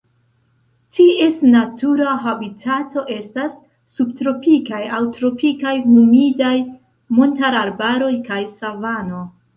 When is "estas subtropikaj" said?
3.17-4.81